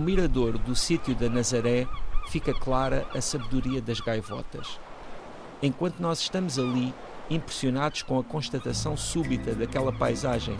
[0.00, 1.86] No mirador do sítio da Nazaré
[2.30, 4.80] fica clara a sabedoria das gaivotas.
[5.62, 6.94] Enquanto nós estamos ali,
[7.28, 10.56] impressionados com a constatação súbita daquela paisagem,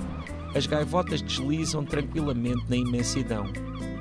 [0.54, 3.46] as gaivotas deslizam tranquilamente na imensidão.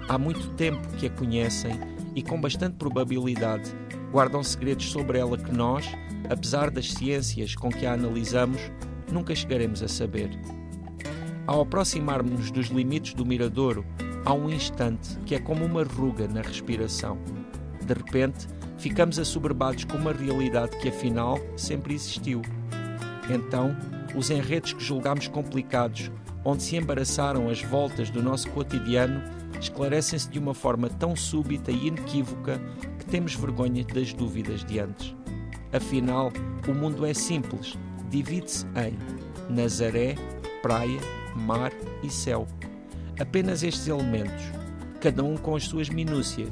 [0.09, 1.71] Há muito tempo que a conhecem
[2.13, 3.73] e, com bastante probabilidade,
[4.11, 5.87] guardam segredos sobre ela que nós,
[6.29, 8.59] apesar das ciências com que a analisamos,
[9.09, 10.37] nunca chegaremos a saber.
[11.47, 13.85] Ao aproximarmos-nos dos limites do miradouro,
[14.25, 17.17] há um instante que é como uma ruga na respiração.
[17.85, 22.41] De repente, ficamos assoberbados com uma realidade que afinal sempre existiu.
[23.29, 23.75] Então,
[24.15, 26.11] os enredos que julgamos complicados,
[26.43, 29.21] onde se embaraçaram as voltas do nosso cotidiano,
[29.59, 32.59] esclarecem-se de uma forma tão súbita e inequívoca
[32.97, 35.15] que temos vergonha das dúvidas de antes.
[35.71, 36.31] Afinal,
[36.67, 37.77] o mundo é simples,
[38.09, 38.97] divide-se em
[39.53, 40.15] Nazaré,
[40.61, 40.99] praia,
[41.35, 41.71] mar
[42.01, 42.47] e céu.
[43.19, 44.45] Apenas estes elementos,
[45.01, 46.49] cada um com as suas minúcias.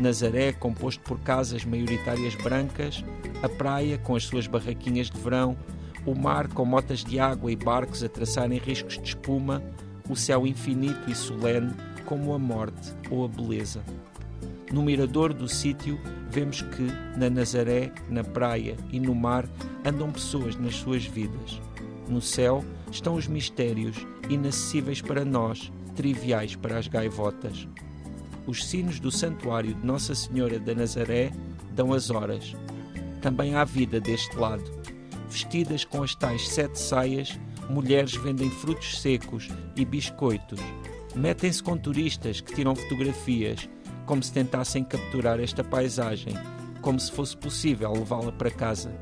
[0.00, 3.04] Nazaré, composto por casas maioritárias brancas,
[3.42, 5.56] a praia, com as suas barraquinhas de verão,
[6.06, 9.62] o mar, com motas de água e barcos a traçarem riscos de espuma,
[10.08, 11.74] o céu infinito e solene,
[12.06, 13.84] como a morte ou a beleza.
[14.72, 16.00] No mirador do sítio,
[16.30, 19.46] vemos que, na Nazaré, na praia e no mar,
[19.84, 21.60] andam pessoas nas suas vidas.
[22.08, 23.96] No céu estão os mistérios
[24.30, 27.66] inacessíveis para nós, triviais para as gaivotas.
[28.46, 31.32] Os sinos do santuário de Nossa Senhora da Nazaré
[31.72, 32.54] dão as horas.
[33.20, 34.62] Também há vida deste lado.
[35.28, 40.60] Vestidas com as tais sete saias, mulheres vendem frutos secos e biscoitos.
[41.14, 43.68] Metem-se com turistas que tiram fotografias,
[44.04, 46.34] como se tentassem capturar esta paisagem,
[46.80, 48.96] como se fosse possível levá-la para casa.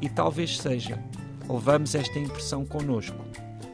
[0.00, 1.02] E talvez seja.
[1.48, 3.18] Levamos esta impressão conosco.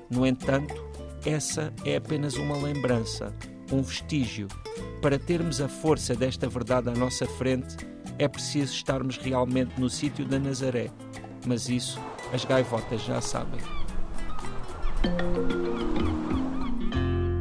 [0.08, 0.89] No entanto,
[1.24, 3.34] essa é apenas uma lembrança,
[3.72, 4.48] um vestígio.
[5.02, 7.76] Para termos a força desta verdade à nossa frente,
[8.18, 10.90] é preciso estarmos realmente no sítio da Nazaré.
[11.46, 12.00] Mas isso
[12.32, 13.60] as gaivotas já sabem.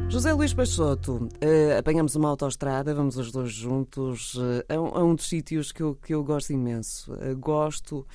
[0.08, 5.04] José Luís Peixoto, uh, apanhamos uma autoestrada, vamos os dois juntos uh, a, um, a,
[5.04, 7.12] um, dos sítios que eu, que eu gosto imenso.
[7.14, 8.06] Uh, gosto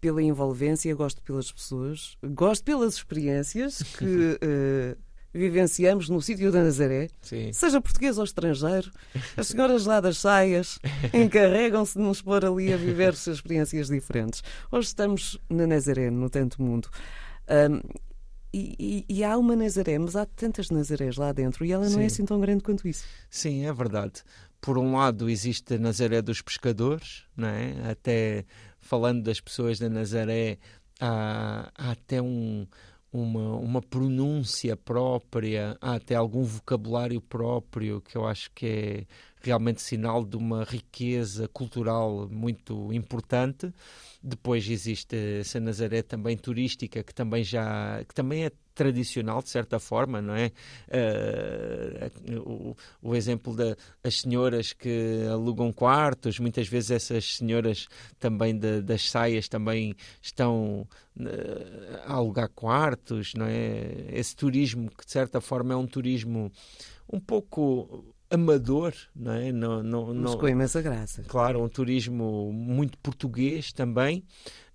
[0.00, 4.38] pela envolvência, gosto pelas pessoas, gosto pelas experiências que
[5.32, 7.52] vivenciamos no sítio da Nazaré, Sim.
[7.52, 8.90] seja português ou estrangeiro.
[9.36, 10.78] As senhoras lá das saias
[11.14, 14.42] encarregam-se de nos pôr ali a viver experiências diferentes.
[14.70, 16.88] Hoje estamos na Nazaré, no Tanto Mundo.
[17.48, 17.80] Um,
[18.52, 21.92] e, e, e, há uma Nazaré, mas há tantas Nazarés lá dentro e ela não
[21.92, 22.02] é Sim.
[22.02, 23.04] é assim tão grande quanto isso.
[23.30, 24.24] Sim, é verdade.
[24.60, 27.90] Por um lado existe a Nazaré dos pescadores, não é?
[27.92, 28.44] até
[28.80, 30.58] falando das pessoas da Nazaré,
[31.00, 32.66] há, há até um,
[33.12, 39.06] uma, uma pronúncia própria, há até algum vocabulário próprio que eu acho que é
[39.42, 43.72] realmente sinal de uma riqueza cultural muito importante.
[44.22, 49.78] Depois existe essa Nazaré também turística que também já que também é tradicional de certa
[49.78, 50.52] forma, não é?
[50.88, 58.80] Uh, o, o, exemplo das senhoras que alugam quartos, muitas vezes essas senhoras também de,
[58.80, 60.86] das saias também estão
[61.18, 64.06] uh, a alugar quartos, não é?
[64.12, 66.50] Esse turismo que de certa forma é um turismo
[67.12, 69.52] um pouco amador, não é?
[69.52, 71.24] Não, não, não, Mas com imensa graça.
[71.26, 74.24] Claro, um turismo muito português também.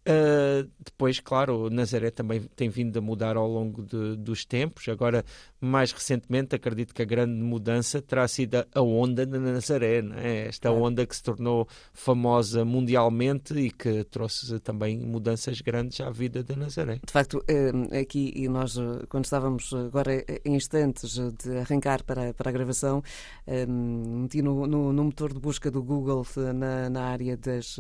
[0.08, 4.88] Uh, depois, claro, o Nazaré também tem vindo a mudar ao longo de, dos tempos.
[4.88, 5.26] Agora,
[5.60, 10.48] mais recentemente, acredito que a grande mudança terá sido a onda da Nazaré, é?
[10.48, 16.44] esta onda que se tornou famosa mundialmente e que trouxe também mudanças grandes à vida
[16.44, 17.00] da Nazaré.
[17.04, 22.32] De facto, eh, aqui e nós, eh, quando estávamos agora em instantes de arrancar para,
[22.34, 23.02] para a gravação,
[23.48, 27.80] eh, meti no, no, no motor de busca do Google na, na área das,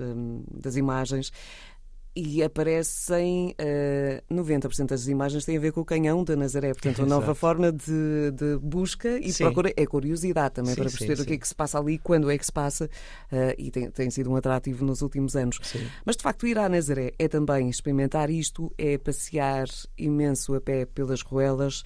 [0.51, 1.31] das imagens
[2.15, 7.01] e aparecem uh, 90% das imagens têm a ver com o canhão da Nazaré, portanto,
[7.01, 9.43] a nova forma de, de busca e sim.
[9.43, 11.97] procura é curiosidade também sim, para perceber sim, o que é que se passa ali,
[11.97, 15.59] quando é que se passa, uh, e tem, tem, sido um atrativo nos últimos anos.
[16.05, 19.67] Mas de facto, ir à Nazaré é também experimentar isto, é passear
[19.97, 21.83] imenso a pé pelas ruelas.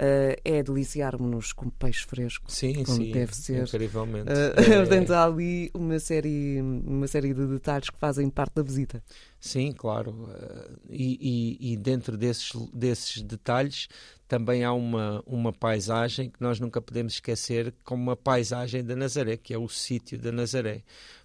[0.00, 3.64] Uh, é deliciarmos-nos com peixe fresco, sim, como sim, deve ser.
[3.64, 4.30] Incrívelmente.
[4.30, 4.76] Uh, é...
[4.78, 9.02] Portanto, há ali uma série, uma série de detalhes que fazem parte da visita.
[9.40, 10.10] Sim, claro.
[10.10, 13.88] Uh, e, e, e, dentro desses, desses detalhes
[14.28, 19.38] também há uma, uma paisagem que nós nunca podemos esquecer como uma paisagem da Nazaré,
[19.38, 20.82] que é o sítio da Nazaré.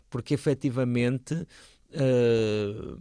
[0.10, 1.46] Porque efetivamente.
[1.92, 2.98] Uh,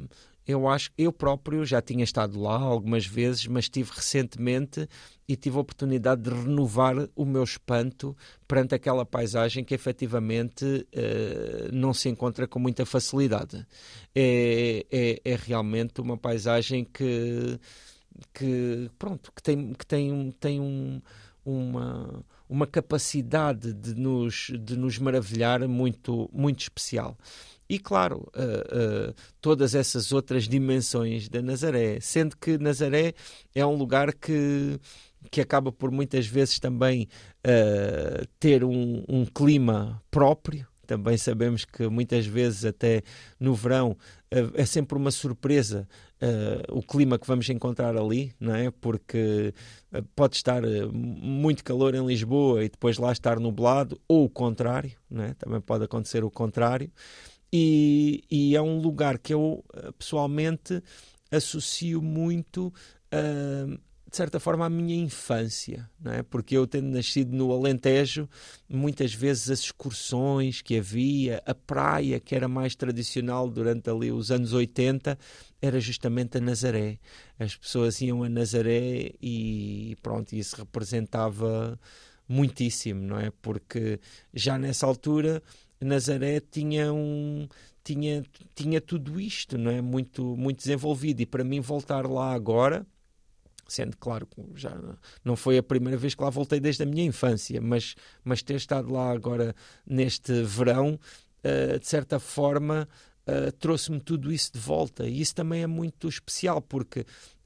[0.46, 4.88] eu acho eu próprio já tinha estado lá algumas vezes, mas estive recentemente
[5.26, 11.73] e tive a oportunidade de renovar o meu espanto perante aquela paisagem que efetivamente uh,
[11.73, 13.67] não se encontra com muita facilidade.
[14.14, 17.58] É, é, é realmente uma paisagem que,
[18.35, 21.00] que pronto, que tem, que tem, tem um,
[21.44, 27.17] uma, uma capacidade de nos, de nos maravilhar muito, muito especial.
[27.69, 33.14] E, claro, uh, uh, todas essas outras dimensões da Nazaré, sendo que Nazaré
[33.55, 34.78] é um lugar que,
[35.31, 37.08] que acaba por muitas vezes também
[37.46, 40.66] uh, ter um, um, clima próprio.
[40.87, 43.02] Também sabemos que muitas vezes, até
[43.40, 43.96] no verão,
[44.52, 45.88] é sempre uma surpresa
[46.70, 48.70] o clima que vamos encontrar ali, não é?
[48.70, 49.52] Porque
[50.14, 50.62] pode estar
[50.93, 55.34] muito calor em Lisboa e depois lá estar nublado, ou o contrário, não é?
[55.34, 56.90] Também pode acontecer o contrário.
[57.56, 60.83] E, e é um lugar que eu eh, pessoalmente
[61.31, 63.79] associo muito uh,
[64.11, 66.25] de certa forma à minha infância, não é?
[66.25, 68.29] Porque eu tendo nascido no Alentejo,
[68.69, 74.33] muitas vezes as excursões que havia, a praia que era mais tradicional durante ali os
[74.33, 75.17] anos 80,
[75.62, 76.99] era justamente a Nazaré.
[77.39, 81.79] As pessoas iam a Nazaré e pronto, isso representava
[82.29, 83.31] muitíssimo, não é?
[83.43, 84.01] Porque
[84.33, 85.41] já nessa altura
[85.84, 87.46] Nazaré tinha um
[87.82, 89.81] tinha tinha tudo isto, não é?
[89.81, 92.86] Muito muito desenvolvido e para mim voltar lá agora
[93.66, 94.78] sendo claro já
[95.25, 98.56] não foi a primeira vez que lá voltei desde a minha infância, mas mas ter
[98.56, 99.54] estado lá agora
[99.86, 100.98] neste verão
[101.44, 102.88] uh, de certa forma
[103.26, 107.04] uh, trouxe-me tudo isso de volta e isso também é muito especial porque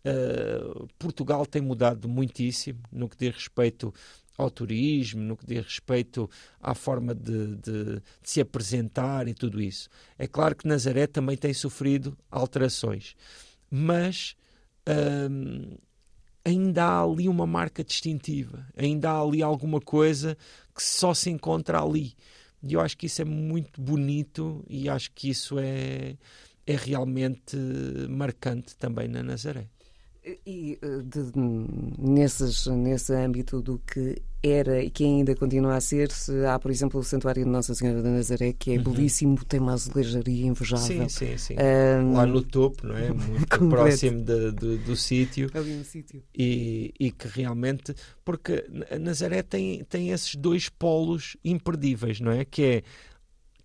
[0.09, 3.93] uh, Portugal tem mudado muitíssimo no que diz respeito
[4.39, 9.61] ao turismo, no que diz respeito à forma de, de, de, se apresentar e tudo
[9.61, 9.89] isso.
[10.17, 13.17] É claro que Nazaré também tem sofrido alterações,
[13.69, 14.37] mas
[15.29, 15.77] hum,
[16.45, 20.37] ainda há ali uma marca distintiva, ainda há ali alguma coisa
[20.75, 22.15] que só se encontra ali.
[22.63, 26.17] E eu acho que isso é muito bonito e acho que isso é,
[26.67, 27.57] é realmente
[28.09, 29.69] marcante também na Nazaré.
[30.47, 31.33] E eh, de,
[31.99, 36.11] nesses, nesse âmbito do que era e que ainda continua a ser,
[36.49, 38.85] há, por exemplo, o Santuário de Nossa Senhora da Nazaré, que é uhum.
[38.85, 40.87] belíssimo, tem uma azulejaria invejável.
[40.87, 41.55] Sim, sim, sim.
[41.55, 42.13] Um...
[42.13, 43.11] Lá no topo, não é?
[43.13, 45.51] Muito próximo de, de, do sítio.
[45.55, 46.23] Ali no sítio.
[46.37, 47.95] E, e que realmente.
[48.25, 48.65] Porque
[49.01, 52.45] Nazaré tem, tem esses dois polos imperdíveis, não é?
[52.45, 52.83] Que é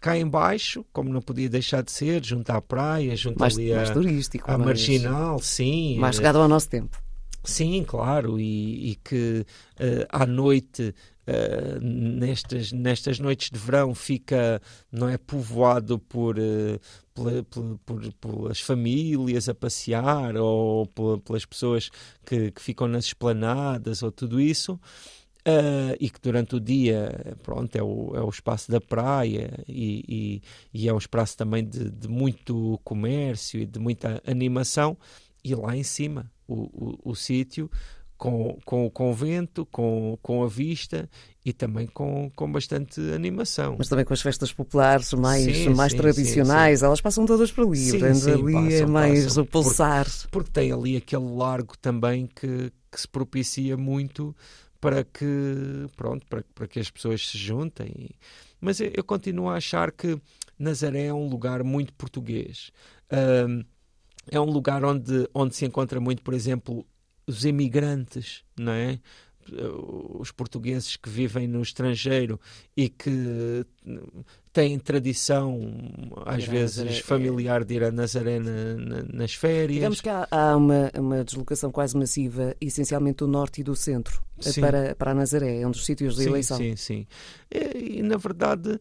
[0.04, 3.90] cá embaixo, como não podia deixar de ser, junto à praia, junto mais, ali mais
[3.90, 5.98] a, turístico, à marginal, sim.
[5.98, 7.02] Mais chegado ao nosso tempo.
[7.42, 9.46] Sim, claro, e, e que
[9.80, 10.94] uh, à noite,
[11.26, 14.62] uh, nestas, nestas noites de verão, fica,
[14.92, 16.80] não é, povoado por, uh,
[17.14, 20.86] pela, por, por, pelas famílias a passear ou
[21.24, 21.90] pelas pessoas
[22.26, 24.78] que, que ficam nas esplanadas ou tudo isso.
[25.46, 30.06] Uh, e que durante o dia pronto, é, o, é o espaço da praia e,
[30.08, 30.42] e,
[30.74, 34.98] e é um espaço também de, de, muito comércio e de muita animação,
[35.44, 37.70] e lá em cima o, o, o sítio
[38.24, 41.10] com, com o convento, com, com a vista
[41.46, 43.76] e também com, com bastante animação.
[43.78, 47.52] Mas também com as festas populares mais, sim, mais sim, tradicionais, sim, elas passam todas
[47.52, 50.06] por ali, sim, ali passam, é mais passam, o pulsar.
[50.06, 54.34] Porque, porque, tem ali aquele largo também que, que se propicia muito
[54.84, 58.10] para que pronto para, para que as pessoas se juntem.
[58.60, 60.20] Mas eu, eu, continuo a achar que
[60.60, 62.70] Nazaré é um lugar muito português.
[64.30, 66.86] É um lugar onde onde se encontra muito por exemplo
[67.26, 69.00] os imigrantes não é
[70.20, 72.40] os portugueses que vivem no estrangeiro
[72.76, 73.66] e que
[74.52, 75.60] têm tradição,
[76.26, 77.02] às vezes, Nazaré.
[77.02, 79.76] familiar de ir a Nazaré na, na, nas férias.
[79.76, 84.22] Digamos que há, há, uma, uma deslocação quase massiva, essencialmente do norte e do centro,
[84.60, 86.58] para, para a Nazaré, é um dos sítios de sim, eleição.
[86.58, 87.08] Sim, sim.
[87.52, 88.80] E, e na verdade,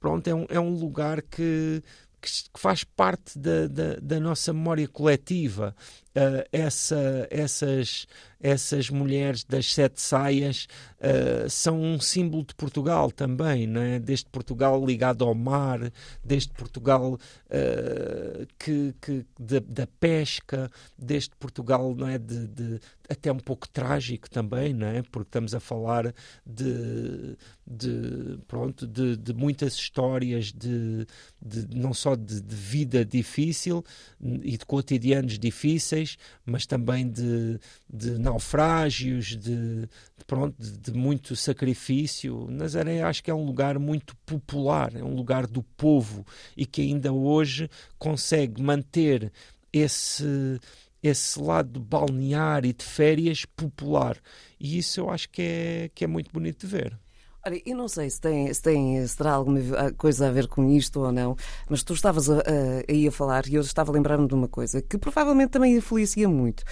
[0.00, 1.82] pronto, é um, é um lugar que
[2.20, 5.74] que faz parte da, da, da, nossa memória coletiva.
[6.16, 8.06] Uh, essa, essas,
[8.40, 10.66] essas mulheres das sete saias
[11.00, 13.98] uh, são um símbolo de Portugal também, não é?
[13.98, 15.92] deste Portugal ligado ao mar,
[16.24, 22.18] deste Portugal uh, que, que da, da, pesca, deste Portugal não é?
[22.18, 25.02] De, de, até um pouco trágico também, não é?
[25.02, 26.14] porque estamos a falar
[26.46, 27.36] de,
[27.66, 31.06] de, pronto, de, de muitas histórias de,
[31.40, 33.84] de não só de, de vida difícil
[34.20, 35.97] e de cotidianos difíceis
[36.44, 37.58] mas também de,
[37.92, 42.46] de naufrágios, de, de pronto, de, de, muito sacrifício.
[42.50, 46.24] Nazaré acho que é um lugar muito popular, é um lugar do povo
[46.56, 49.32] e que ainda hoje consegue manter
[49.72, 50.58] esse
[51.00, 54.16] esse lado balnear e de férias popular.
[54.58, 56.98] E isso eu acho que é, que é muito bonito de ver.
[57.46, 59.60] Olha, eu não sei se tem, se tem se terá alguma
[59.96, 61.36] coisa a ver com isto ou não,
[61.68, 62.42] mas tu estavas a, a,
[62.88, 66.28] aí a falar e eu estava a lembrar-me de uma coisa que provavelmente também influencia
[66.28, 66.64] muito,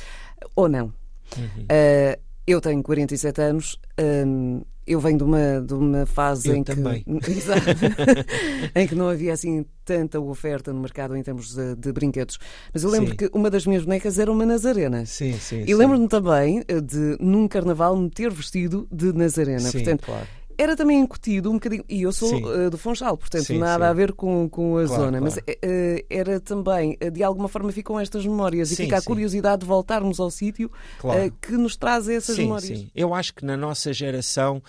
[0.54, 0.92] ou não.
[1.37, 1.62] Uhum.
[1.62, 3.80] Uh, eu tenho 47 anos,
[4.26, 7.02] um, eu venho de uma, de uma fase eu em também.
[7.20, 7.32] que
[8.78, 12.38] em que não havia assim tanta oferta no mercado em termos de, de brinquedos.
[12.73, 13.16] Mas eu lembro sim.
[13.16, 15.04] que uma das minhas bonecas era uma Nazarena.
[15.06, 15.64] Sim, sim.
[15.66, 19.61] E lembro-me também de, num carnaval, me ter vestido de Nazarena.
[19.61, 20.26] Sim, Portanto, claro
[20.58, 23.90] era também incutido um bocadinho, e eu sou uh, do Funchal, portanto sim, nada sim.
[23.90, 25.25] a ver com, com a claro, zona, claro.
[25.25, 29.02] mas uh, era também, uh, de alguma forma ficam estas memórias sim, e fica a
[29.02, 31.32] curiosidade de voltarmos ao sítio claro.
[31.40, 32.78] que nos traz essas memórias.
[32.78, 34.62] Sim, eu acho que na nossa geração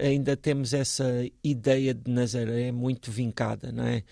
[0.00, 1.04] ainda temos essa
[1.44, 4.02] ideia de Nazaré muito vincada, não é?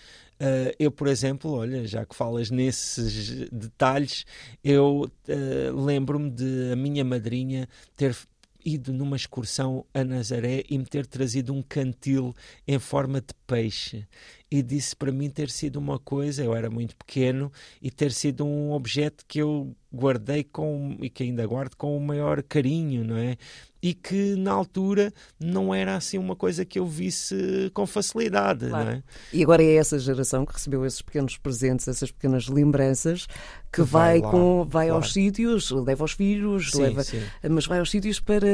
[0.41, 4.25] Uh, eu, por exemplo, olha, já que falas nesses detalhes,
[4.65, 8.17] eu uh, lembro-me de a minha madrinha ter
[8.65, 12.35] ido numa excursão a Nazaré e me ter trazido um cantil
[12.67, 14.07] em forma de peixe.
[14.51, 18.45] E disse para mim ter sido uma coisa, eu era muito pequeno, e ter sido
[18.45, 23.17] um objeto que eu guardei com, e que ainda guardo com o maior carinho, não
[23.17, 23.37] é?
[23.83, 28.69] E que na altura não era assim uma coisa que eu visse com facilidade.
[28.69, 28.91] Claro.
[28.91, 29.03] É?
[29.33, 33.37] E agora é essa geração que recebeu esses pequenos presentes, essas pequenas lembranças, que,
[33.77, 35.03] que vai, vai, com, vai claro.
[35.03, 37.23] aos sítios, leva aos filhos, sim, leva, sim.
[37.49, 38.47] mas vai aos sítios para,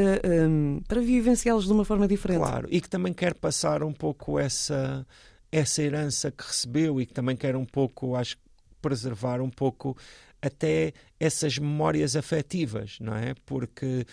[0.49, 2.39] um, para vivenciá-los de uma forma diferente.
[2.39, 5.05] Claro, e que também quer passar um pouco essa,
[5.51, 8.37] essa herança que recebeu e que também quer um pouco, acho
[8.81, 9.97] preservar um pouco
[10.41, 13.35] até essas memórias afetivas, não é?
[13.45, 14.07] Porque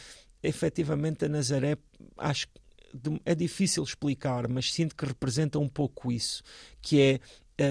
[0.44, 1.78] efetivamente a Nazaré
[2.18, 2.64] acho que
[3.26, 6.44] é difícil explicar, mas sinto que representa um pouco isso,
[6.82, 7.20] que é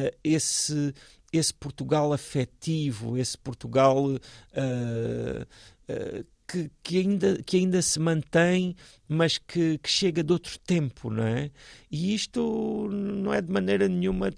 [0.09, 0.93] uh, esse
[1.33, 8.77] esse Portugal afetivo, esse Portugal uh, uh, que, que, ainda, que ainda se mantém,
[9.09, 11.51] mas que, que, chega de outro tempo, não é?
[11.91, 14.31] E isto não é de maneira nenhuma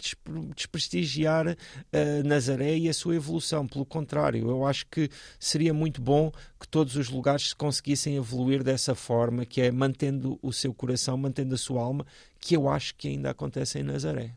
[0.55, 1.57] desprestigiar uh,
[2.25, 6.31] Nazaré e a sua evolução, pelo contrário, eu acho que seria muito bom
[6.61, 11.17] que todos os lugares se conseguissem evoluir dessa forma, que é mantendo o seu coração,
[11.17, 12.07] mantendo a sua alma,
[12.41, 14.37] que eu acho que ainda acontece em Nazaré.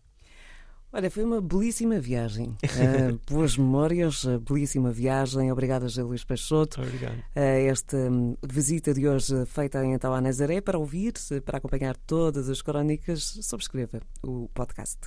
[0.91, 2.55] Olha, foi uma belíssima viagem.
[2.63, 5.51] Uh, boas memórias, uh, belíssima viagem.
[5.51, 6.81] Obrigada, José Luís Peixoto.
[6.81, 7.17] Obrigado.
[7.17, 11.13] Uh, esta um, visita de hoje feita então a Nazaré para ouvir,
[11.45, 14.97] para acompanhar todas as crónicas, subscreva o podcast.